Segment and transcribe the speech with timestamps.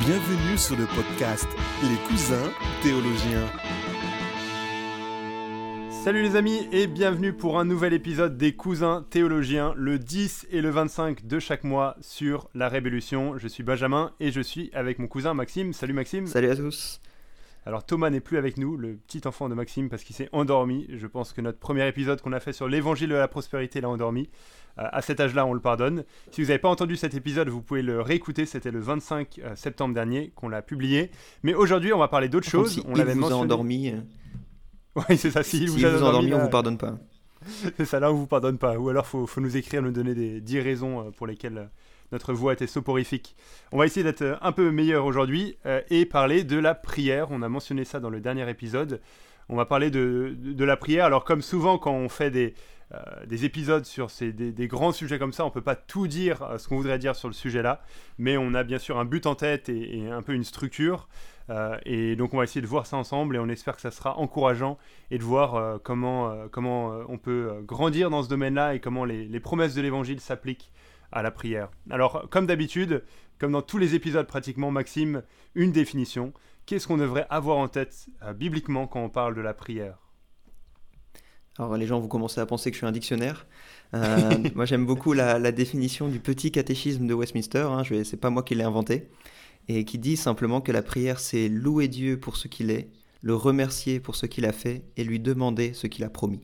[0.00, 1.48] Bienvenue sur le podcast
[1.82, 3.46] Les cousins théologiens.
[5.90, 10.60] Salut les amis et bienvenue pour un nouvel épisode des cousins théologiens le 10 et
[10.60, 13.38] le 25 de chaque mois sur la Révolution.
[13.38, 15.72] Je suis Benjamin et je suis avec mon cousin Maxime.
[15.72, 16.28] Salut Maxime.
[16.28, 17.00] Salut à tous.
[17.66, 20.86] Alors Thomas n'est plus avec nous, le petit enfant de Maxime, parce qu'il s'est endormi.
[20.88, 23.88] Je pense que notre premier épisode qu'on a fait sur l'évangile de la prospérité l'a
[23.88, 24.30] endormi.
[24.78, 26.04] Euh, à cet âge-là, on le pardonne.
[26.30, 28.46] Si vous n'avez pas entendu cet épisode, vous pouvez le réécouter.
[28.46, 31.10] C'était le 25 euh, septembre dernier qu'on l'a publié.
[31.42, 32.74] Mais aujourd'hui, on va parler d'autres choses.
[32.74, 33.88] Si on il vous a endormi.
[33.90, 34.00] euh,
[35.08, 35.42] Oui, c'est ça.
[35.42, 36.96] Si, Si vous vous endormi, endormi, on vous pardonne pas.
[37.76, 38.78] C'est ça, là on vous pardonne pas.
[38.78, 41.68] Ou alors faut, faut nous écrire, nous donner des 10 raisons euh, pour lesquelles
[42.12, 43.36] notre voix était soporifique.
[43.72, 47.28] On va essayer d'être euh, un peu meilleur aujourd'hui euh, et parler de la prière.
[47.30, 49.00] On a mentionné ça dans le dernier épisode.
[49.48, 51.04] On va parler de, de, la prière.
[51.04, 52.54] Alors comme souvent quand on fait des,
[52.92, 56.54] euh, des épisodes sur ces, des, grands sujets comme ça, on peut pas tout dire
[56.58, 57.80] ce qu'on voudrait dire sur le sujet là,
[58.18, 61.08] mais on a bien sûr un but en tête et, un peu une structure.
[61.84, 64.18] Et donc on va essayer de voir ça ensemble et on espère que ça sera
[64.18, 64.78] encourageant
[65.12, 69.76] et de voir comment, comment on peut grandir dans ce domaine-là et comment les promesses
[69.76, 70.72] de l'évangile s'appliquent
[71.12, 71.70] à la prière.
[71.90, 73.04] Alors comme d'habitude,
[73.38, 75.22] comme dans tous les épisodes pratiquement, Maxime,
[75.54, 76.32] une définition.
[76.64, 79.98] Qu'est-ce qu'on devrait avoir en tête euh, bibliquement quand on parle de la prière?
[81.58, 83.46] Alors les gens vont commencer à penser que je suis un dictionnaire.
[83.94, 88.30] Euh, moi j'aime beaucoup la, la définition du petit catéchisme de Westminster, hein, c'est pas
[88.30, 89.08] moi qui l'ai inventé,
[89.68, 92.90] et qui dit simplement que la prière c'est louer Dieu pour ce qu'il est,
[93.22, 96.42] le remercier pour ce qu'il a fait et lui demander ce qu'il a promis.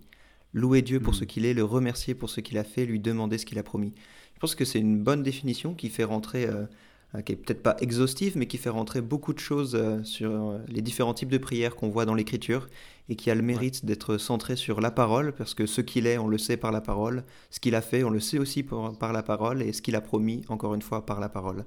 [0.53, 1.17] Louer Dieu pour Mm.
[1.17, 3.63] ce qu'il est, le remercier pour ce qu'il a fait, lui demander ce qu'il a
[3.63, 3.95] promis.
[4.35, 6.67] Je pense que c'est une bonne définition qui fait rentrer, euh,
[7.15, 10.59] euh, qui est peut-être pas exhaustive, mais qui fait rentrer beaucoup de choses euh, sur
[10.69, 12.69] les différents types de prières qu'on voit dans l'Écriture
[13.09, 16.19] et qui a le mérite d'être centré sur la parole, parce que ce qu'il est,
[16.19, 18.97] on le sait par la parole, ce qu'il a fait, on le sait aussi par,
[18.99, 21.65] par la parole, et ce qu'il a promis, encore une fois, par la parole.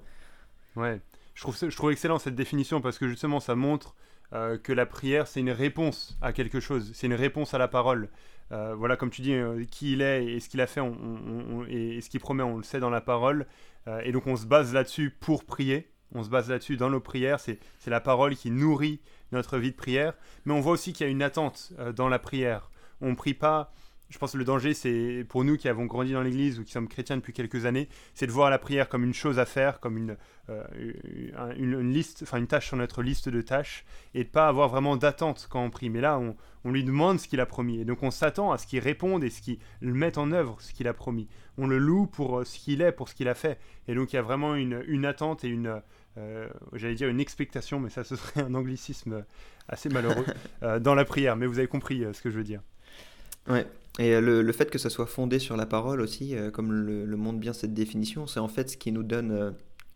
[0.75, 1.01] Ouais,
[1.35, 3.95] je trouve, je excellent cette définition parce que justement ça montre
[4.33, 7.67] euh, que la prière c'est une réponse à quelque chose, c'est une réponse à la
[7.67, 8.09] parole.
[8.51, 10.81] Euh, voilà, comme tu dis, euh, qui il est et ce qu'il a fait
[11.67, 13.45] et ce qu'il promet, on le sait dans la parole.
[14.03, 17.39] Et donc on se base là-dessus pour prier, on se base là-dessus dans nos prières,
[17.39, 18.99] c'est la parole qui nourrit
[19.31, 20.15] notre vie de prière.
[20.45, 22.71] Mais on voit aussi qu'il y a une attente dans la prière.
[23.01, 23.71] On ne prie pas.
[24.09, 26.71] Je pense que le danger, c'est pour nous qui avons grandi dans l'Église ou qui
[26.71, 29.79] sommes chrétiens depuis quelques années, c'est de voir la prière comme une chose à faire,
[29.79, 30.15] comme une,
[30.49, 30.63] euh,
[31.57, 33.83] une, une liste, enfin une tâche sur notre liste de tâches,
[34.13, 35.89] et de pas avoir vraiment d'attente quand on prie.
[35.89, 36.35] Mais là, on,
[36.65, 39.23] on lui demande ce qu'il a promis, et donc on s'attend à ce qu'il réponde
[39.23, 41.27] et ce qu'il mette en œuvre ce qu'il a promis.
[41.57, 44.13] On le loue pour euh, ce qu'il est, pour ce qu'il a fait, et donc
[44.13, 45.81] il y a vraiment une, une attente et une,
[46.17, 49.25] euh, j'allais dire une expectation, mais ça ce serait un anglicisme
[49.67, 50.25] assez malheureux
[50.63, 51.35] euh, dans la prière.
[51.35, 52.61] Mais vous avez compris ce que je veux dire.
[53.47, 53.67] Ouais.
[53.99, 56.71] Et euh, le, le fait que ça soit fondé sur la parole aussi, euh, comme
[56.73, 59.51] le, le montre bien cette définition, c'est en fait ce qui nous donne euh,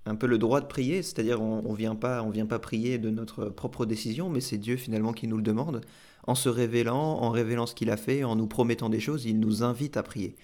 [0.06, 2.98] un peu le droit de prier, c'est-à-dire on, on vient pas, on vient pas prier
[2.98, 5.82] de notre propre décision, mais c'est Dieu finalement qui nous le demande,
[6.28, 9.40] en se révélant, en révélant ce qu'il a fait, en nous promettant des choses, il
[9.40, 10.36] nous invite à prier.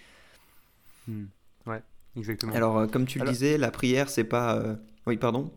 [1.08, 1.26] Hmm.
[1.66, 1.82] Ouais,
[2.18, 2.54] exactement.
[2.54, 4.78] Alors euh, comme tu le disais, la prière c'est pas,
[5.08, 5.52] oui pardon?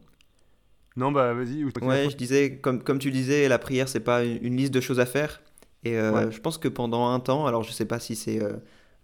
[0.97, 1.65] non, bah vas-y.
[1.65, 4.75] ou- Ouais, je disais, comme, comme tu disais, la prière, c'est pas une, une liste
[4.75, 5.41] de choses à faire.
[5.85, 6.33] Et euh, Ouais.
[6.33, 8.55] je pense que pendant un temps, alors je sais pas si c'est euh,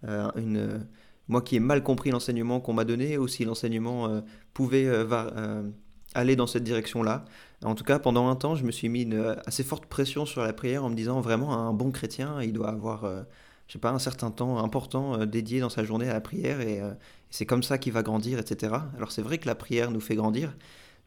[0.07, 0.85] euh, une.
[1.27, 4.21] moi qui ai mal compris l'enseignement qu'on m'a donné, ou si l'enseignement
[4.53, 5.33] pouvait va-
[6.13, 7.25] aller dans cette direction-là.
[7.63, 10.41] En tout cas, pendant un temps, je me suis mis une assez forte pression sur
[10.43, 13.05] la prière en me disant vraiment, un bon chrétien, il doit avoir,
[13.67, 16.61] je sais pas, un certain temps important euh, dédié dans sa journée à la prière,
[16.61, 16.91] et euh,
[17.31, 18.89] c'est comme ça qu'il va grandir, etc.
[18.95, 20.55] Alors c'est vrai que la prière nous fait grandir,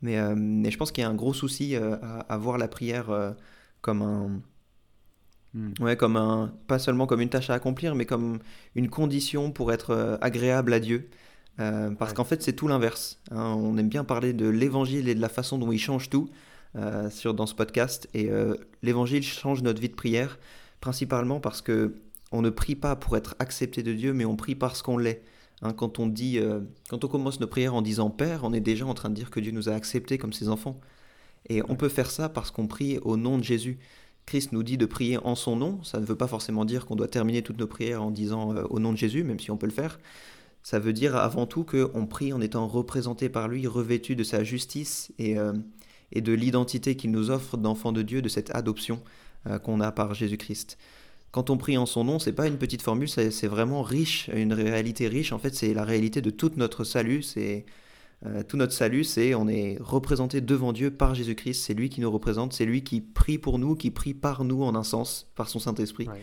[0.03, 1.95] mais, euh, mais je pense qu'il y a un gros souci à,
[2.29, 3.35] à voir la prière
[3.81, 4.41] comme un,
[5.55, 5.73] Hmm.
[5.81, 8.39] ouais, comme un, pas seulement comme une tâche à accomplir, mais comme
[8.75, 11.09] une condition pour être euh, agréable à Dieu.
[11.61, 12.17] Euh, parce Ouais.
[12.17, 13.19] qu'en fait, c'est tout l'inverse.
[13.31, 13.55] hein.
[13.59, 16.29] On aime bien parler de l'évangile et de la façon dont il change tout
[16.77, 18.09] euh, sur, dans ce podcast.
[18.15, 20.39] Et euh, l'évangile change notre vie de prière,
[20.81, 21.95] principalement parce que
[22.31, 25.23] on ne prie pas pour être accepté de Dieu, mais on prie parce qu'on l'est.
[25.63, 26.39] Hein, quand on dit,
[26.91, 29.31] quand on commence nos prières en disant Père, on est déjà en train de dire
[29.31, 30.79] que Dieu nous a acceptés comme ses enfants.
[31.49, 33.79] Et on peut faire ça parce qu'on prie au nom de Jésus.
[34.29, 35.83] Christ nous dit de prier en son nom.
[35.83, 38.63] Ça ne veut pas forcément dire qu'on doit terminer toutes nos prières en disant euh,
[38.69, 39.99] au nom de Jésus, même si on peut le faire.
[40.63, 44.45] Ça veut dire avant tout qu'on prie en étant représenté par lui, revêtu de sa
[44.45, 45.55] justice et, euh,
[46.13, 49.01] et de l'identité qu'il nous offre d'enfant de Dieu, de cette adoption
[49.47, 50.77] euh, qu'on a par Jésus-Christ.
[51.31, 54.29] Quand on prie en son nom, c'est pas une petite formule, c'est c'est vraiment riche,
[54.35, 55.33] une réalité riche.
[55.33, 57.23] En fait, c'est la réalité de tout notre salut.
[57.23, 57.65] C'est
[58.27, 61.63] euh, tout notre salut, c'est on est représenté devant Dieu par Jésus-Christ.
[61.65, 64.63] C'est lui qui nous représente, c'est lui qui prie pour nous, qui prie par nous
[64.63, 66.09] en un sens, par son Saint-Esprit.
[66.09, 66.21] Ouais.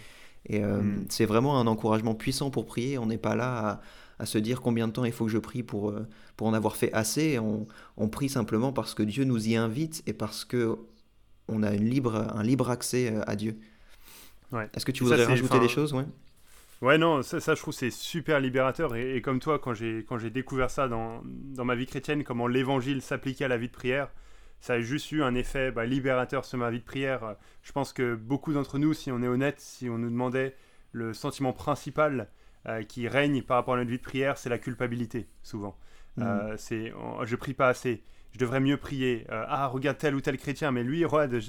[0.48, 1.06] Et euh, Mm.
[1.10, 2.98] c'est vraiment un encouragement puissant pour prier.
[2.98, 3.82] On n'est pas là
[4.20, 6.08] à se dire combien de temps il faut que je prie pour, euh,
[6.38, 7.40] pour en avoir fait assez.
[7.40, 7.66] On,
[7.98, 10.78] on, prie simplement parce que Dieu nous y invite et parce que
[11.48, 13.58] on a une libre, un libre accès à Dieu.
[14.52, 14.70] Ouais.
[14.74, 15.94] Est-ce que tu voudrais rajouter des choses?
[15.94, 16.06] Ouais
[16.82, 18.96] Ouais, non, ça, je trouve c'est super libérateur.
[18.96, 23.02] Et, et, comme toi, quand j'ai découvert ça dans, dans ma vie chrétienne, comment l'évangile
[23.02, 24.10] s'appliquait à la vie de prière,
[24.60, 27.36] ça a juste eu un effet bah, libérateur sur ma vie de prière.
[27.62, 30.56] Je pense que beaucoup d'entre nous, si on est honnête, si on nous demandait
[30.92, 32.30] le sentiment principal
[32.68, 35.78] euh, qui règne par rapport à notre vie de prière, c'est la culpabilité, souvent.
[36.18, 36.24] Mmh.
[36.24, 38.04] Euh, c'est je prie pas assez
[38.36, 39.26] je devrais mieux prier.
[39.32, 41.06] Euh, ah, regarde tel ou tel chrétien, mais lui,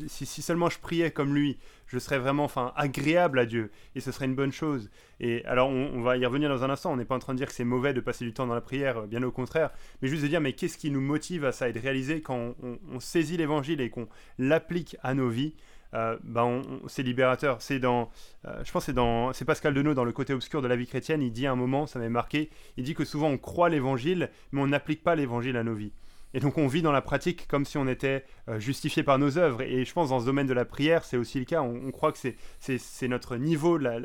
[0.07, 1.59] si, si, seulement je priais comme lui,
[1.89, 4.89] je serais vraiment enfin, agréable à Dieu et ce serait une bonne chose.
[5.19, 6.93] Et alors, on, va y revenir dans un instant.
[6.93, 8.55] On n'est pas en train de dire que c'est mauvais de passer du temps dans
[8.55, 9.71] la prière, bien au contraire,
[10.01, 12.55] mais juste de dire, mais qu'est-ce qui nous motive à ça et de réaliser quand
[12.63, 14.09] on, saisit l'évangile et qu'on
[14.39, 15.55] l'applique à nos vies?
[15.95, 17.63] Euh, ben c'est libérateur.
[17.63, 18.11] C'est dans,
[18.47, 20.87] euh, je pense, c'est dans, c'est Pascal Denot dans le côté obscur de la vie
[20.87, 21.23] chrétienne.
[21.23, 22.51] Il dit un moment, ça m'est marqué.
[22.77, 25.93] Il dit que souvent on croit l'évangile, mais on n'applique pas l'évangile à nos vies.
[26.35, 29.39] Et donc on vit dans la pratique comme si on était euh, justifié par nos
[29.39, 29.63] œuvres.
[29.63, 31.63] Et je pense dans ce domaine de la prière, c'est aussi le cas.
[31.63, 33.99] On, croit que c'est notre niveau, la,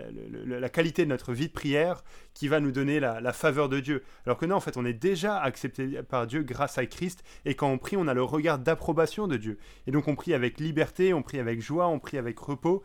[0.46, 2.04] la, qualité de notre vie de prière
[2.34, 4.04] qui va nous donner la, faveur de Dieu.
[4.26, 7.24] Alors que non, en fait, on est déjà accepté par Dieu grâce à Christ.
[7.46, 9.58] Et quand on prie, on a le regard d'approbation de Dieu.
[9.88, 12.84] Et donc on prie avec liberté, on prie avec joie, on prie avec repos.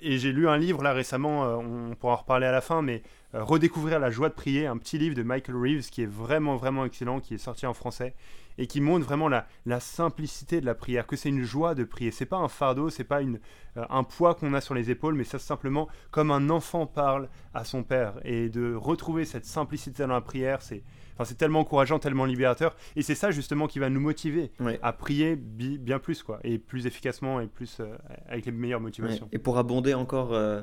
[0.00, 2.82] Et j'ai lu un livre là récemment, euh, on pourra en reparler à la fin,
[2.82, 3.02] mais
[3.34, 6.56] euh, Redécouvrir la joie de prier, un petit livre de Michael Reeves qui est vraiment
[6.56, 8.14] vraiment excellent, qui est sorti en français
[8.60, 11.82] et qui montre vraiment la, la simplicité de la prière, que c'est une joie de
[11.82, 12.10] prier.
[12.10, 13.40] C'est pas un fardeau, c'est pas une,
[13.78, 17.30] euh, un poids qu'on a sur les épaules, mais ça simplement comme un enfant parle
[17.54, 18.20] à son père.
[18.22, 20.82] Et de retrouver cette simplicité dans la prière, c'est
[21.14, 22.76] enfin, c'est tellement encourageant, tellement libérateur.
[22.96, 24.52] Et c'est ça justement qui va nous motiver
[24.82, 27.96] à prier bien plus, quoi, et plus efficacement et plus euh,
[28.28, 29.26] avec les meilleures motivations.
[29.32, 30.60] Et pour abonder encore, euh,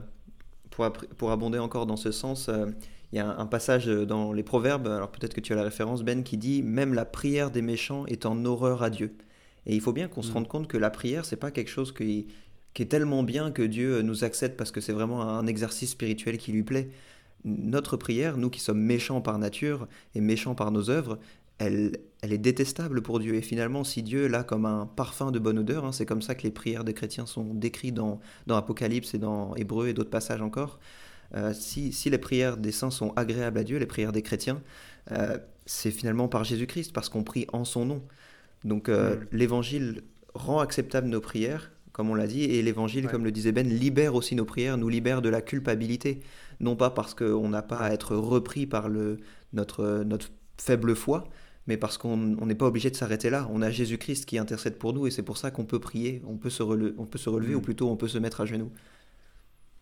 [0.77, 2.49] pour, pour, abonder encore dans ce sens
[3.11, 6.03] il y a un, passage dans les Proverbes, alors peut-être que tu as la référence
[6.03, 9.15] Ben, qui dit Même la prière des méchants est en horreur à Dieu.
[9.65, 10.33] Et il faut bien qu'on se mm.
[10.33, 12.27] rende compte que la prière, c'est pas quelque chose qui,
[12.73, 16.37] qui, est tellement bien que Dieu nous accepte parce que c'est vraiment un exercice spirituel
[16.37, 16.89] qui lui plaît.
[17.45, 21.17] Notre prière, nous qui sommes méchants par nature et méchants par nos œuvres,
[21.59, 23.35] elle, elle est détestable pour Dieu.
[23.35, 26.35] Et finalement, si Dieu l'a comme un parfum de bonne odeur, hein, c'est comme ça
[26.35, 30.09] que les prières des chrétiens sont décrites dans, dans Apocalypse et dans Hébreu et d'autres
[30.09, 30.79] passages encore,
[31.35, 34.61] euh, si, les prières des saints sont agréables à Dieu, les prières des chrétiens,
[35.11, 38.03] euh, c'est finalement par Jésus-Christ, parce qu'on prie en son nom.
[38.63, 39.27] Donc euh, mm.
[39.33, 43.67] l'évangile rend acceptable nos prières, comme on l'a dit, et l'évangile, comme le disait Ben,
[43.67, 46.21] libère aussi nos prières, nous libère de la culpabilité.
[46.59, 49.17] Non pas parce qu'on n'a pas à être repris par le,
[49.53, 51.25] notre, notre faible foi,
[51.67, 53.47] mais parce qu'on n'est pas obligé de s'arrêter là.
[53.51, 56.37] On a Jésus-Christ qui intercède pour nous, et c'est pour ça qu'on peut prier, on
[56.37, 57.57] peut se, on peut se relever, mm.
[57.57, 58.71] ou plutôt on peut se mettre à genoux.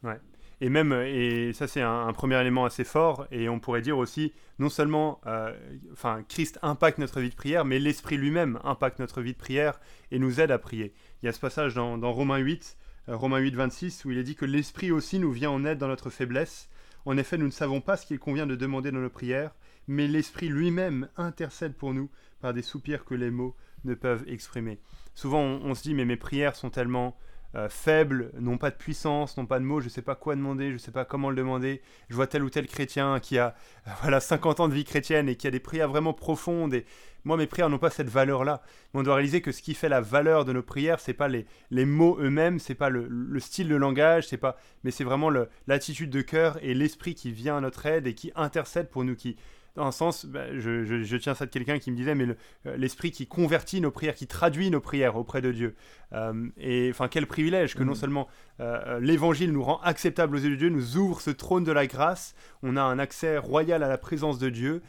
[0.04, 0.20] Ouais.
[0.62, 4.34] Et même, et ça c'est un, premier élément assez fort, et on pourrait dire aussi,
[4.58, 5.54] non seulement, euh,
[5.92, 9.80] enfin, Christ impacte notre vie de prière, mais l'Esprit lui-même impacte notre vie de prière
[10.12, 10.94] et nous aide à prier.
[11.22, 12.78] Il y a ce passage dans, Romains 8,
[13.10, 15.78] euh, Romains 8, 26, où il est dit que l'Esprit aussi nous vient en aide
[15.78, 16.70] dans notre faiblesse.
[17.04, 19.54] En effet, nous ne savons pas ce qu'il convient de demander dans nos prières,
[19.88, 22.10] mais l'Esprit lui-même intercède pour nous
[22.42, 24.80] par des soupirs que les mots ne peuvent exprimer.
[25.14, 27.18] Souvent, on se dit, mais mes prières sont tellement
[27.56, 30.36] euh, faibles, n'ont pas de puissance, n'ont pas de mots, je ne sais pas quoi
[30.36, 31.82] demander, je ne sais pas comment le demander.
[32.10, 33.56] Je vois tel ou tel chrétien qui a
[34.02, 36.74] voilà 50 ans de vie chrétienne et qui a des prières vraiment profondes.
[36.74, 36.86] Et
[37.24, 38.62] moi, mes prières n'ont pas cette valeur-là.
[38.94, 41.46] on doit réaliser que ce qui fait la valeur de nos prières, c'est pas les,
[41.72, 45.32] les mots eux-mêmes, c'est pas le, le, style de langage, c'est pas, mais c'est vraiment
[45.66, 49.16] l'attitude de cœur et l'esprit qui vient à notre aide et qui intercède pour nous,
[49.16, 49.38] qui
[49.76, 52.28] dans un sens, bah, je, tiens ça de quelqu'un qui me disait, mais
[52.66, 55.76] euh, l'esprit qui convertit nos prières, qui traduit nos prières auprès de Dieu.
[56.14, 57.96] Euh, et enfin, quel privilège que non mm.
[57.96, 58.28] seulement
[58.62, 61.88] euh, l'évangile nous rend acceptable aux yeux de Dieu, nous ouvre ce trône de la
[61.88, 64.82] grâce, on a un accès royal à la présence de Dieu,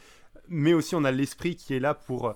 [0.47, 2.33] mais aussi on a l'esprit qui est là pour,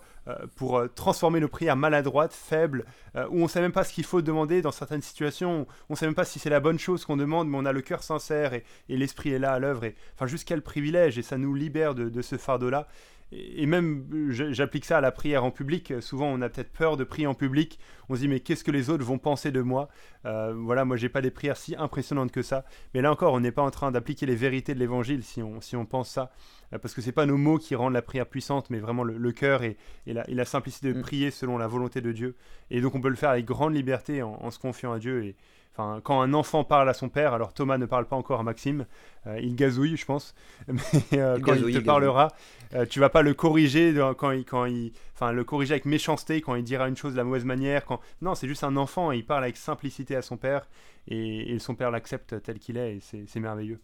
[0.56, 2.86] pour euh, transformer nos prières maladroites, faibles,
[3.16, 5.94] euh, où on ne sait même pas ce qu'il faut demander dans certaines situations, on
[5.94, 7.82] ne sait même pas si c'est la bonne chose qu'on demande, mais on a le
[7.82, 9.88] cœur sincère et, l'esprit est là à l'œuvre.
[10.16, 12.88] Enfin, juste quel privilège, et ça nous libère de, ce fardeau-là
[13.34, 15.94] et même j'applique ça à la prière en public.
[16.02, 17.80] Souvent, on a peut-être peur de prier en public.
[18.10, 19.88] On se dit mais qu'est-ce que les autres vont penser de moi?
[20.26, 22.66] Euh, Voilà, moi j'ai pas des prières si impressionnantes que ça.
[22.94, 25.86] Mais là encore, on n'est pas en train d'appliquer les vérités de l'Évangile si on
[25.86, 26.34] pense ça,
[26.74, 29.32] euh, parce que c'est pas nos mots qui rendent la prière puissante, mais vraiment le,
[29.32, 29.78] cœur et,
[30.14, 31.02] la, simplicité de mm.
[31.02, 32.36] prier selon la volonté de Dieu.
[32.70, 35.24] Et donc on peut le faire avec grande liberté en, en se confiant à Dieu
[35.24, 35.36] et
[35.74, 38.44] Enfin, quand un enfant parle à son père, alors Thomas ne parle pas encore à
[38.44, 38.86] Maxime,
[39.26, 40.36] euh, il gazouille, je pense,
[40.68, 40.76] mais
[41.14, 42.28] euh, quand il te parlera,
[42.74, 46.42] euh, tu vas pas le corriger quand il, quand il, enfin, le corriger avec méchanceté
[46.42, 47.86] quand il dira une chose de la mauvaise manière.
[47.86, 48.02] Quand...
[48.22, 50.68] Non, c'est juste un enfant et il parle avec simplicité à son père
[51.08, 53.80] et, son père l'accepte tel qu'il est et c'est merveilleux.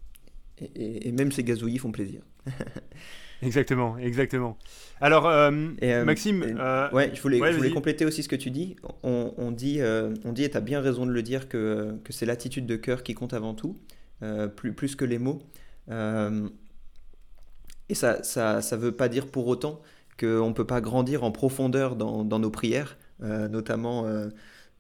[0.60, 2.22] Et, et, même ces gazouillis font plaisir.
[3.42, 4.58] Exactement, exactement.
[5.02, 5.24] Alors,
[6.06, 6.42] Maxime,
[6.92, 8.76] ouais, je voulais, je voulais compléter aussi ce que tu dis.
[9.04, 9.80] On, dit,
[10.26, 12.76] on dit, et tu as bien raison de le dire, que, que c'est l'attitude de
[12.76, 13.78] cœur qui compte avant tout,
[14.56, 15.40] plus, plus que les mots.
[15.90, 15.96] et
[17.96, 19.82] ça, ça, ça veut pas dire pour autant
[20.20, 24.06] qu'on ne peut pas grandir en profondeur dans, dans nos prières, notamment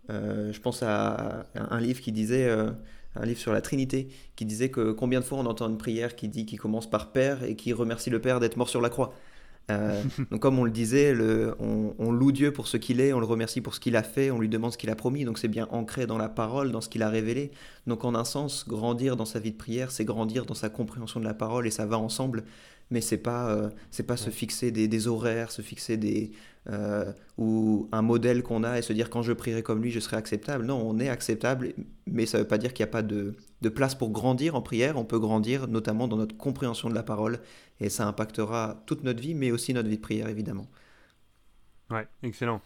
[0.09, 2.71] euh, je pense à, un livre qui disait, euh,
[3.15, 6.15] un livre sur la Trinité, qui disait que combien de fois on entend une prière
[6.15, 8.89] qui dit, qui commence par Père et qui remercie le Père d'être mort sur la
[8.89, 9.13] croix.
[9.69, 13.19] Euh, donc comme on le disait, le, on, loue Dieu pour ce qu'il est, on
[13.19, 15.37] le remercie pour ce qu'il a fait, on lui demande ce qu'il a promis, donc
[15.37, 17.51] c'est bien ancré dans la parole, dans ce qu'il a révélé.
[17.85, 21.19] Donc en un sens, grandir dans sa vie de prière, c'est grandir dans sa compréhension
[21.19, 22.43] de la parole et ça va ensemble
[22.89, 26.31] mais c'est pas euh, c'est pas se fixer des, horaires, se fixer des
[26.69, 29.99] euh, ou un modèle qu'on a et se dire quand je prierai comme lui, je
[29.99, 30.65] serai acceptable.
[30.65, 31.73] Non, on est acceptable,
[32.05, 34.61] mais ça veut pas dire qu'il n'y a pas de, de, place pour grandir en
[34.61, 34.97] prière.
[34.97, 37.39] On peut grandir notamment dans notre compréhension de la parole
[37.79, 40.67] et ça impactera toute notre vie, mais aussi notre vie de prière évidemment.
[41.89, 42.61] Ouais, excellent.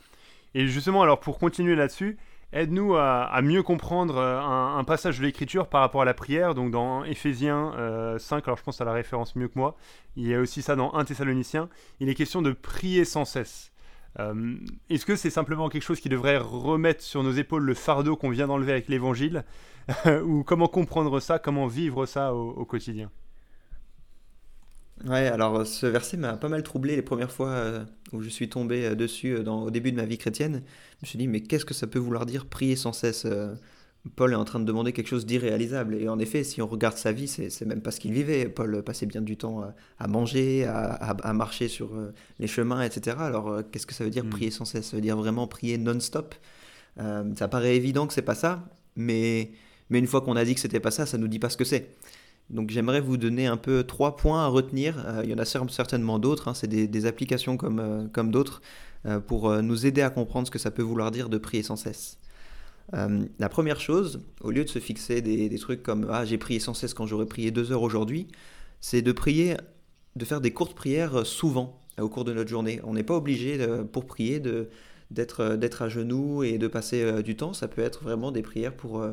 [0.53, 2.17] Et justement, alors pour continuer là-dessus,
[2.53, 6.53] aide-nous à, mieux comprendre euh, un, passage de l'Écriture par rapport à la prière.
[6.53, 9.75] Donc dans Éphésiens 5, euh, alors je pense à la référence mieux que moi,
[10.15, 13.71] il y a aussi ça dans 1 Thessaloniciens, il est question de prier sans cesse.
[14.19, 14.55] Euh,
[14.89, 18.29] est-ce que c'est simplement quelque chose qui devrait remettre sur nos épaules le fardeau qu'on
[18.29, 19.45] vient d'enlever avec l'Évangile?
[20.23, 23.09] Ou comment comprendre ça, comment vivre ça au quotidien?
[25.05, 28.49] Ouais, alors ce verset m'a pas mal troublé les premières fois euh, où je suis
[28.49, 30.61] tombé euh, dessus euh, dans, au début de ma vie chrétienne.
[30.97, 33.25] Je me suis dit, mais qu'est-ce que ça peut vouloir dire prier sans cesse
[34.15, 35.95] Paul est en train de demander quelque chose d'irréalisable.
[35.95, 38.49] Et en effet, si on regarde sa vie, c'est même pas ce qu'il vivait.
[38.49, 39.63] Paul passait bien du temps
[39.99, 41.91] à, manger, à, marcher sur
[42.39, 43.17] les chemins, etc.
[43.19, 44.31] Alors qu'est-ce que ça veut dire hmm.
[44.31, 44.87] prier sans cesse?
[44.87, 46.33] Ça veut dire vraiment prier non-stop?
[46.97, 49.51] ça paraît évident que c'est pas ça, mais,
[49.91, 51.57] mais une fois qu'on a dit que c'était pas ça, ça nous dit pas ce
[51.57, 51.91] que c'est.
[52.51, 55.03] Donc j'aimerais vous donner un peu trois points à retenir.
[55.07, 56.53] Euh, il y en a certainement d'autres, hein.
[56.53, 58.61] c'est des, applications comme, euh, d'autres,
[59.05, 61.77] euh, pour nous aider à comprendre ce que ça peut vouloir dire de prier sans
[61.77, 62.17] cesse.
[62.91, 66.73] la première chose, au lieu de se fixer des, trucs comme Ah j'ai prié sans
[66.73, 68.27] cesse quand j'aurais prié deux heures aujourd'hui,
[68.81, 69.55] c'est de prier,
[70.17, 72.81] de faire des courtes prières souvent au cours de notre journée.
[72.83, 73.57] On n'est pas obligé
[73.93, 74.41] pour prier
[75.09, 77.53] d'être à genoux et de passer du temps.
[77.53, 79.05] Ça peut être vraiment des prières pour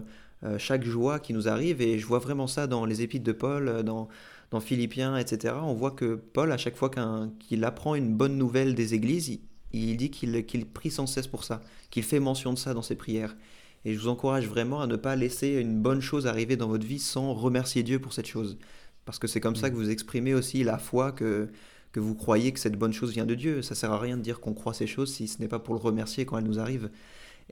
[0.59, 1.80] chaque joie qui nous arrive.
[1.80, 4.09] Et je vois vraiment ça dans les épîtres de Paul, euh, dans,
[4.50, 5.54] dans Philippiens, etc.
[5.62, 6.90] On voit que Paul, à chaque fois
[7.38, 9.40] qu'il apprend une bonne nouvelle des églises,
[9.73, 12.95] il, dit qu'il prie sans cesse pour ça, qu'il fait mention de ça dans ses
[12.95, 13.37] prières.
[13.85, 16.87] Et je vous encourage vraiment à ne pas laisser une bonne chose arriver dans votre
[16.87, 18.59] vie sans remercier Dieu pour cette chose.
[19.04, 19.71] Parce que c'est comme ça mm.
[19.71, 21.49] que vous exprimez aussi la foi que,
[21.92, 23.62] que vous croyez que cette bonne chose vient de Dieu.
[23.62, 25.75] Ça sert à rien de dire qu'on croit ces choses si ce n'est pas pour
[25.75, 26.90] le remercier quand elles nous arrivent.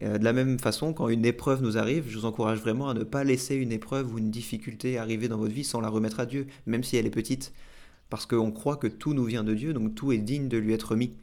[0.03, 2.95] Euh, de la même façon, quand une épreuve nous arrive, je vous encourage vraiment à
[2.95, 6.21] ne pas laisser une épreuve ou une difficulté arriver dans votre vie sans la remettre
[6.21, 7.53] à Dieu, même si elle est petite.
[8.11, 10.73] Parce qu'on croit que tout nous vient de Dieu, donc tout est digne de lui
[10.75, 11.17] être mis.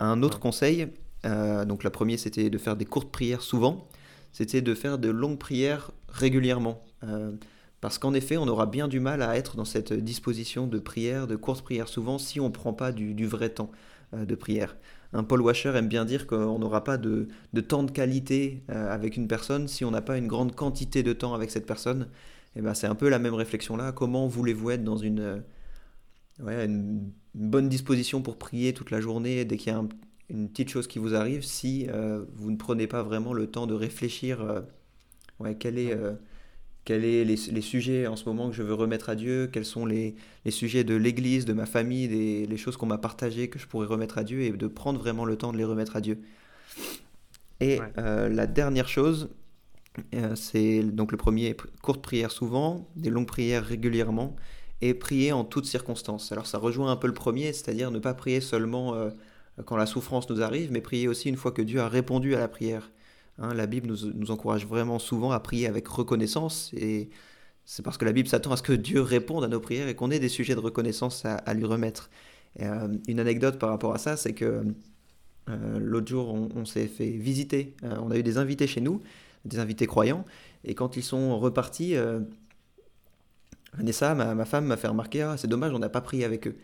[0.00, 0.88] Un autre conseil,
[1.24, 3.88] euh, donc la première c'était de faire des courtes prières souvent,
[4.32, 6.84] c'était de faire de longues prières régulièrement.
[7.04, 7.32] Euh,
[7.80, 11.26] parce qu'en effet, on aura bien du mal à être dans cette disposition de prière,
[11.26, 13.70] de courtes prières souvent, si on ne prend pas du, vrai temps
[14.12, 14.76] de prière
[15.12, 17.28] un Paul Washer aime bien dire qu'on n'aura pas de,
[17.66, 21.12] temps de qualité euh, avec une personne si on n'a pas une grande quantité de
[21.12, 22.08] temps avec cette personne.
[22.54, 23.92] Et ben c'est un peu la même réflexion là.
[23.92, 25.20] Comment voulez-vous être dans une,
[26.40, 29.82] euh, une, bonne disposition pour prier toute la journée dès qu'il y a
[30.30, 33.66] une petite chose qui vous arrive si euh, vous ne prenez pas vraiment le temps
[33.66, 34.64] de réfléchir
[35.38, 35.94] ouais, quel est
[36.86, 37.02] quels
[37.36, 40.14] sont les, sujets en ce moment que je veux remettre à Dieu, quels sont les,
[40.48, 43.88] sujets de l'Église, de ma famille, des, les choses qu'on m'a partagées que je pourrais
[43.88, 46.20] remettre à Dieu et de prendre vraiment le temps de les remettre à Dieu.
[47.60, 49.30] Et euh, la dernière chose,
[50.14, 54.36] euh, c'est donc le premier, courte prière souvent, des longues prières régulièrement
[54.80, 56.30] et prier en toutes circonstances.
[56.30, 59.10] Alors ça rejoint un peu le premier, c'est-à-dire ne pas prier seulement euh,
[59.64, 62.38] quand la souffrance nous arrive, mais prier aussi une fois que Dieu a répondu à
[62.38, 62.90] la prière.
[63.38, 67.10] Hein, la Bible nous, encourage vraiment souvent à prier avec reconnaissance et
[67.64, 69.94] c'est parce que la Bible s'attend à ce que Dieu réponde à nos prières et
[69.94, 72.10] qu'on ait des sujets de reconnaissance à, lui remettre.
[72.60, 74.64] Euh, une anecdote par rapport à ça, c'est que
[75.48, 77.74] euh, l'autre jour, on, s'est fait visiter.
[77.82, 79.02] Euh, on a eu des invités chez nous,
[79.44, 80.24] des invités croyants,
[80.64, 81.96] et quand ils sont repartis,
[83.74, 86.46] Vanessa, ma, ma femme, m'a fait remarquer ah, c'est dommage, on n'a pas prié avec
[86.46, 86.56] eux.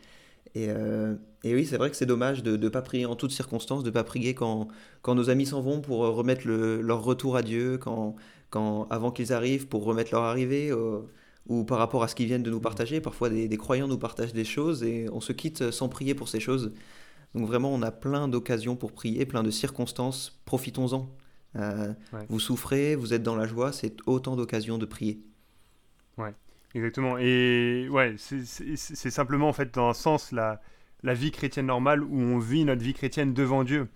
[0.57, 3.83] Euh, et, oui, c'est vrai que c'est dommage de ne pas prier en toutes circonstances,
[3.83, 4.69] de ne pas prier quand,
[5.03, 8.17] quand nos amis s'en vont pour euh, remettre leur retour à Dieu, quand,
[8.51, 11.01] quand, avant qu'ils arrivent pour remettre leur arrivée, euh,
[11.49, 13.01] ou par rapport à ce qu'ils viennent de nous partager.
[13.01, 16.39] Parfois, des, croyants nous partagent des choses et on se quitte sans prier pour ces
[16.39, 16.73] choses.
[17.35, 20.41] Donc vraiment, on a plein d'occasions pour prier, plein de circonstances.
[20.45, 21.09] Profitons-en.
[22.29, 25.21] Vous souffrez, vous êtes dans la joie, c'est autant d'occasions de prier.
[26.17, 26.35] Ouais.
[26.75, 27.19] Exactement.
[27.19, 30.61] Et ouais, c'est simplement en fait dans un sens la,
[31.03, 33.89] la vie chrétienne normale où on vit notre vie chrétienne devant Dieu.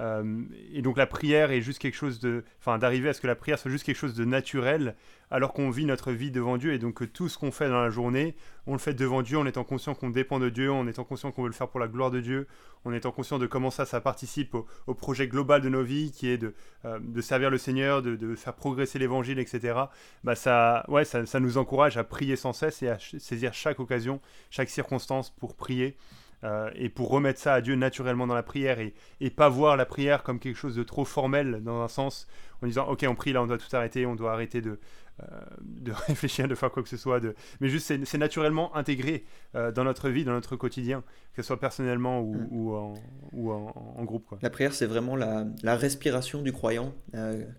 [0.00, 3.28] Euh, et donc la prière est juste quelque chose de, enfin d'arriver à ce que
[3.28, 4.96] la prière soit juste quelque chose de naturel,
[5.30, 7.80] alors qu'on vit notre vie devant Dieu et donc que tout ce qu'on fait dans
[7.80, 8.34] la journée,
[8.66, 11.30] on le fait devant Dieu en étant conscient qu'on dépend de Dieu, en étant conscient
[11.30, 12.48] qu'on veut le faire pour la gloire de Dieu,
[12.84, 16.28] en étant conscient de comment ça, ça participe au, projet global de nos vies, qui
[16.28, 19.74] est de, euh, servir le Seigneur, de, faire progresser l'Évangile, etc.
[20.24, 24.20] Bah ça, ouais, ça nous encourage à prier sans cesse et à saisir chaque occasion,
[24.50, 25.96] chaque circonstance pour prier.
[26.44, 29.76] Euh, et pour remettre ça à Dieu naturellement dans la prière et, et pas voir
[29.76, 32.26] la prière comme quelque chose de trop formel dans un sens
[32.60, 34.78] en disant ok on prie là on doit tout arrêter on doit arrêter de,
[35.22, 35.24] euh,
[35.60, 37.34] de réfléchir de faire quoi que ce soit de...
[37.60, 39.24] mais juste c'est naturellement intégré
[39.54, 41.02] euh, dans notre vie dans notre quotidien
[41.34, 42.48] que ce soit personnellement ou, mm.
[42.50, 42.94] ou, en,
[43.32, 44.38] ou en, groupe quoi.
[44.42, 46.92] la prière c'est vraiment la, la, respiration du croyant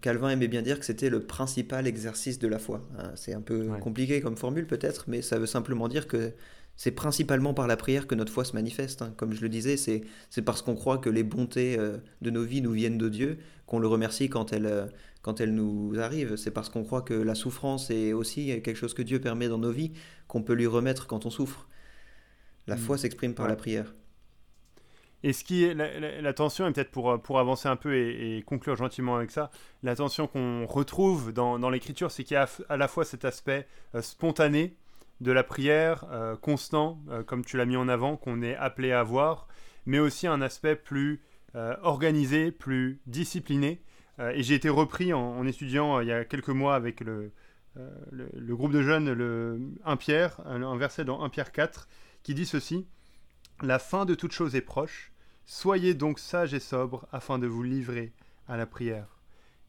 [0.01, 2.81] Calvin aimait bien dire que c'était le principal exercice de la foi
[3.15, 6.33] c'est un peu compliqué comme formule peut-être mais ça veut simplement dire que
[6.77, 9.01] c'est principalement par la prière que notre foi se manifeste.
[9.01, 9.13] Hein.
[9.17, 12.61] Comme je le disais, c'est parce qu'on croit que les bontés euh, de nos vies
[12.61, 14.85] nous viennent de Dieu, qu'on le remercie quand elles, euh,
[15.21, 16.35] quand elle nous arrivent.
[16.35, 19.57] C'est parce qu'on croit que la souffrance est aussi quelque chose que Dieu permet dans
[19.57, 19.93] nos vies,
[20.27, 21.67] qu'on peut lui remettre quand on souffre.
[22.67, 22.79] La mm.
[22.79, 23.93] foi s'exprime par la prière.
[25.23, 28.75] Et ce qui est la, tension, et peut-être pour, pour avancer un peu et, conclure
[28.75, 29.49] gentiment avec ça,
[29.81, 33.25] la tension qu'on retrouve dans, dans l'écriture, c'est qu'il y a à la fois cet
[33.25, 33.65] aspect
[33.95, 34.77] euh, spontané,
[35.21, 38.91] de la prière euh, constant, euh, comme tu l'as mis en avant, qu'on est appelé
[38.91, 39.47] à avoir,
[39.85, 41.21] mais aussi un aspect plus
[41.55, 43.81] euh, organisé, plus discipliné.
[44.19, 47.31] et j'ai été repris en, étudiant il y a quelques mois avec le,
[48.11, 51.87] le, groupe de jeunes, le 1 Pierre, un, verset dans 1 Pierre 4,
[52.23, 52.87] qui dit ceci
[53.61, 55.11] La fin de toute chose est proche,
[55.45, 58.13] soyez donc sages et sobres afin de vous livrer
[58.47, 59.19] à la prière.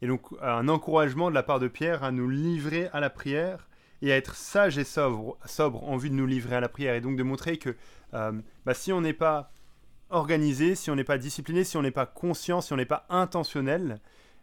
[0.00, 3.68] Et donc un encouragement de la part de Pierre à nous livrer à la prière
[4.02, 5.38] et à être sage et sobre,
[5.82, 7.74] en vue de nous livrer à la prière et donc de montrer que
[8.14, 8.32] euh,
[8.64, 9.52] bah, si on n'est pas
[10.10, 13.06] organisé, si on n'est pas discipliné, si on n'est pas conscient, si on n'est pas
[13.08, 14.00] intentionnel,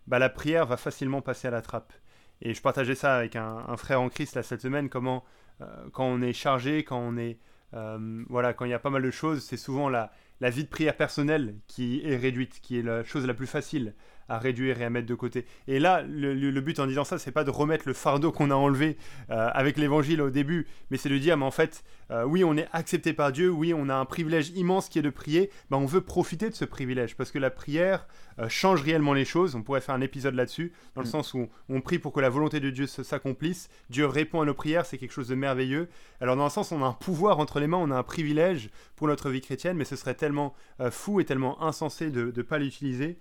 [0.07, 1.93] bah, la prière va facilement passer à la trappe.
[2.41, 5.23] Et je partageais ça avec un, frère en Christ là, cette semaine, comment
[5.61, 7.39] euh, quand on est chargé, quand on est
[7.73, 10.09] euh, voilà, quand il y a pas mal de choses, c'est souvent la
[10.41, 13.95] vie de prière personnelle qui est réduite, qui est la chose la plus facile
[14.29, 15.45] à réduire et à mettre de côté.
[15.67, 18.55] Et là, le, but en disant ça, c'est pas de remettre le fardeau qu'on a
[18.55, 18.97] enlevé
[19.29, 22.55] euh, avec l'évangile au début, mais c'est de dire, mais en fait, euh, oui, on
[22.55, 25.77] est accepté par Dieu, oui, on a un privilège immense qui est de prier, mais
[25.77, 28.07] on veut profiter de ce privilège, parce que la prière
[28.39, 29.55] euh, change réellement les choses.
[29.55, 31.11] On pourrait faire un épisode là-dessus, dans le mm.
[31.11, 33.69] sens où on prie pour que la volonté de Dieu s'accomplisse.
[33.89, 35.89] Dieu répond à nos prières, c'est quelque chose de merveilleux.
[36.21, 38.69] Alors, dans un sens, on a un pouvoir entre les mains, on a un privilège
[38.95, 40.53] pour notre vie chrétienne, mais ce serait tellement
[40.91, 43.17] fou et tellement insensé de ne pas l'utiliser.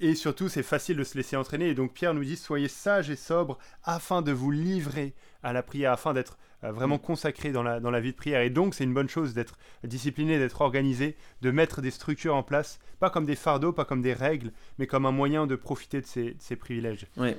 [0.00, 1.68] Et surtout, c'est facile de se laisser entraîner.
[1.68, 5.62] Et donc Pierre nous dit, soyez sages et sobres afin de vous livrer à la
[5.62, 8.40] prière, afin d'être euh, vraiment consacré dans la, dans la vie de prière.
[8.40, 12.42] Et donc, c'est une bonne chose d'être discipliné, d'être organisé, de mettre des structures en
[12.42, 16.00] place, pas comme des fardeaux, pas comme des règles, mais comme un moyen de profiter
[16.00, 17.06] de ces, ces privilèges.
[17.16, 17.36] Ouais,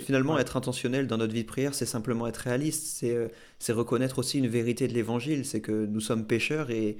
[0.00, 2.86] finalement, être intentionnel dans notre vie de prière, c'est simplement être réaliste.
[2.86, 6.96] C'est euh, c'est reconnaître aussi une vérité de l'évangile, c'est que nous sommes pécheurs et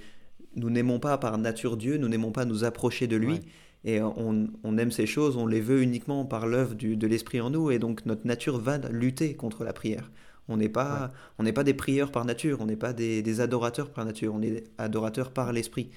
[0.57, 3.41] nous n'aimons pas par nature Dieu, nous n'aimons pas nous approcher de lui.
[3.85, 7.71] Et on, aime ces choses, on les veut uniquement par l'œuvre de l'Esprit en nous,
[7.71, 10.11] et donc notre nature va lutter contre la prière.
[10.49, 13.91] On n'est pas, on n'est pas des prieurs par nature, on n'est pas des, adorateurs
[13.91, 15.91] par nature, on est adorateurs par l'Esprit.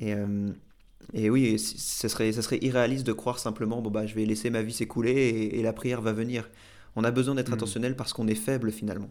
[0.00, 0.50] Et, euh,
[1.12, 4.50] et oui, ce serait, ce serait irréaliste de croire simplement, bon bah je vais laisser
[4.50, 6.48] ma vie s'écouler et, la prière va venir.
[6.96, 7.54] On a besoin d'être hmm.
[7.54, 9.10] intentionnel parce qu'on est faible finalement.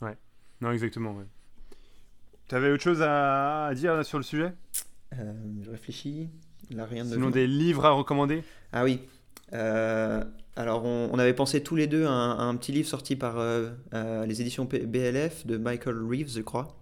[0.00, 0.16] Ouais,
[0.60, 1.16] non exactement.
[1.16, 1.26] Ouais.
[2.48, 4.52] Tu avais autre chose à, dire sur le sujet?
[5.18, 6.28] Euh, Je réfléchis
[6.70, 9.00] rien de Sinon, des livres à recommander Ah oui.
[9.52, 10.22] Euh,
[10.56, 14.24] alors, on, avait pensé tous les deux à un, petit livre sorti par euh, euh,
[14.26, 16.76] les éditions BLF de Michael Reeves, je crois,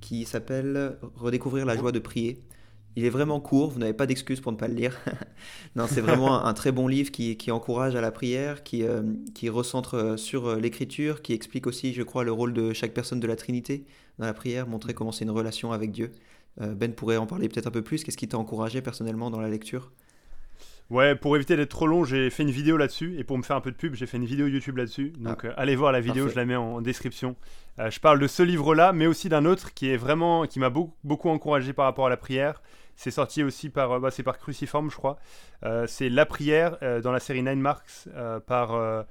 [0.00, 2.42] qui s'appelle Redécouvrir la joie de prier.
[2.96, 4.98] Il est vraiment court, vous n'avez pas d'excuse pour ne pas le lire.
[5.76, 8.82] non, c'est vraiment un, très bon livre qui, qui, encourage à la prière, qui,
[9.34, 13.26] qui recentre sur l'écriture, qui explique aussi, je crois, le rôle de chaque personne de
[13.28, 13.84] la Trinité
[14.18, 16.10] dans la prière, montrer comment c'est une relation avec Dieu.
[16.60, 18.04] Euh, ben pourrait en parler peut-être un peu plus.
[18.04, 19.90] Qu'est-ce qui t'a encouragé personnellement dans la lecture?
[20.90, 23.16] Ouais, pour éviter d'être trop long, j'ai fait une vidéo là-dessus.
[23.18, 25.12] Et pour me faire un peu de pub, j'ai fait une vidéo YouTube là-dessus.
[25.18, 25.48] Donc ah.
[25.48, 27.36] euh, allez voir la vidéo, je la mets en, description.
[27.78, 30.70] Euh, je parle de ce livre-là, mais aussi d'un autre qui est vraiment, qui m'a
[30.70, 32.60] beaucoup, beaucoup, encouragé par rapport à la prière.
[32.96, 35.18] C'est sorti aussi par, bah, c'est par Cruciforme, je crois.
[35.86, 38.08] c'est La prière dans la série Nine Marks
[38.46, 39.06] par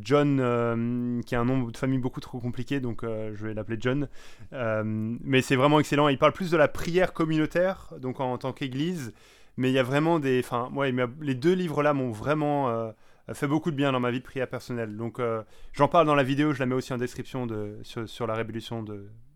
[0.00, 3.54] John, euh, qui a un nom de famille beaucoup trop compliqué, donc euh, je vais
[3.54, 4.08] l'appeler John.
[4.52, 6.08] mais c'est vraiment excellent.
[6.08, 9.12] Il parle plus de la prière communautaire, donc en, tant qu'église.
[9.58, 10.40] Mais il y a vraiment des.
[10.44, 12.92] Enfin, ouais, les deux livres-là m'ont vraiment
[13.32, 14.96] fait beaucoup de bien dans ma vie de prière personnelle.
[14.96, 15.20] Donc
[15.72, 18.84] j'en parle dans la vidéo, je la mets aussi en description de, sur, la révolution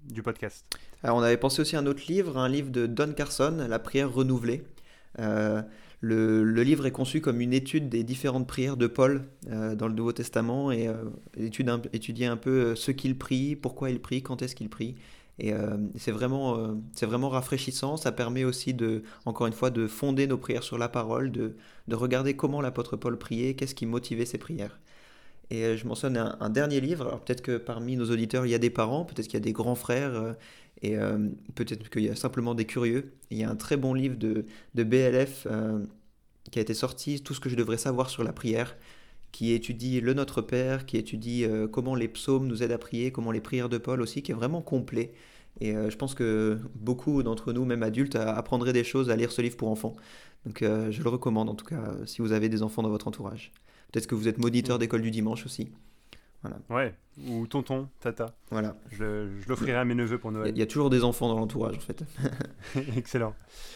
[0.05, 0.66] du podcast.
[1.03, 3.79] Alors on avait pensé aussi à un autre livre, un livre de Don Carson, La
[3.79, 4.62] prière renouvelée.
[6.03, 10.13] Le, livre est conçu comme une étude des différentes prières de Paul dans le Nouveau
[10.13, 10.89] Testament et
[11.37, 14.97] étudier un peu ce qu'il prie, pourquoi il prie, quand est-ce qu'il prie.
[15.41, 17.97] Et euh, c'est vraiment, euh, c'est vraiment rafraîchissant.
[17.97, 21.57] Ça permet aussi, de, encore une fois, de fonder nos prières sur la parole, de,
[21.89, 24.79] de regarder comment l'apôtre Paul priait, qu'est-ce qui motivait ses prières.
[25.51, 27.07] Et euh, je mentionne un, un dernier livre.
[27.07, 29.45] Alors peut-être que parmi nos auditeurs, il y a des parents, peut-être qu'il y a
[29.45, 30.37] des grands frères,
[30.83, 30.97] et
[31.55, 33.13] peut-être qu'il y a simplement des curieux.
[33.31, 35.47] Il y a un très bon livre de, de BLF
[36.51, 38.77] qui a été sorti, Tout ce que je devrais savoir sur la prière
[39.33, 43.31] qui étudie le Notre Père, qui étudie comment les psaumes nous aident à prier, comment
[43.31, 45.13] les prières de Paul aussi, qui est vraiment complet.
[45.61, 49.33] Et euh, je pense que beaucoup d'entre nous, même adultes, apprendraient des choses à lire
[49.33, 49.97] ce livre pour enfants.
[50.47, 53.09] Donc euh, je le recommande en tout cas si vous avez des enfants dans votre
[53.09, 53.53] entourage.
[53.92, 55.70] Peut-être que vous êtes moniteur d'école du dimanche aussi.
[56.42, 56.57] Voilà.
[56.70, 56.94] Ouais,
[57.29, 58.35] ou tonton, tata.
[58.50, 58.74] Voilà.
[58.90, 60.53] Je, je l'offrirai à mes neveux pour Noël.
[60.55, 62.03] Il y, a toujours des enfants dans l'entourage en fait.
[62.96, 63.35] Excellent.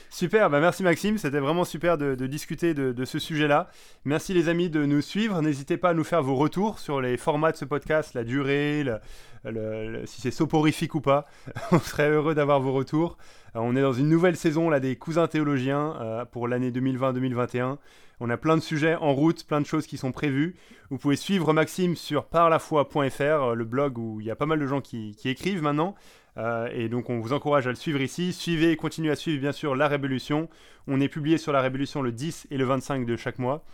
[0.08, 3.68] Super, bah merci Maxime, c'était vraiment super de, discuter de, ce sujet-là.
[4.04, 5.42] Merci les amis de nous suivre.
[5.42, 8.84] N'hésitez pas à nous faire vos retours sur les formats de ce podcast, la durée,
[10.06, 11.26] si c'est soporifique ou pas.
[11.72, 13.18] on serait heureux d'avoir vos retours.
[13.56, 17.76] Euh, on est dans une nouvelle saison là, des cousins théologiens euh, pour l'année 2020-2021.
[18.20, 20.54] On a plein de sujets en route, plein de choses qui sont prévues.
[20.90, 24.60] Vous pouvez suivre Maxime sur parlafoi.fr, euh, le blog où il y a pas mal
[24.60, 25.94] de gens qui, écrivent maintenant.
[26.36, 28.32] Euh, et donc on vous encourage à le suivre ici.
[28.32, 30.48] Suivez et continuez à suivre bien sûr La Révolution.
[30.86, 33.64] On est publié sur La Révolution le 10 et le 25 de chaque mois.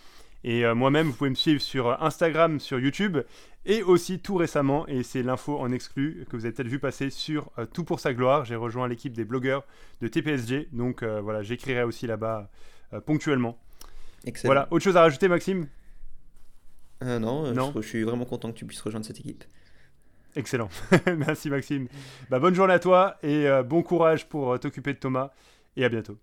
[0.43, 3.19] Et euh, moi-même, vous pouvez me suivre sur Instagram, sur YouTube,
[3.67, 7.11] et aussi tout récemment, et c'est l'info en exclu que vous avez peut-être vu passer
[7.11, 8.47] sur Tout pour sa gloire.
[8.47, 9.67] J'ai rejoint l'équipe des blogueurs
[10.01, 12.49] de TPSG, donc voilà, j'écrirai aussi là-bas
[13.05, 13.59] ponctuellement.
[14.45, 15.67] Voilà, autre chose à rajouter, Maxime?
[17.03, 17.73] Euh, non, non.
[17.77, 19.45] Je, suis vraiment content que tu puisses rejoindre cette équipe.
[20.37, 20.69] Excellent.
[21.17, 21.89] Merci, Maxime.
[22.29, 25.31] Bah, bonne journée à toi et euh, bon courage pour euh, t'occuper de Thomas.
[25.77, 26.19] Et à bientôt.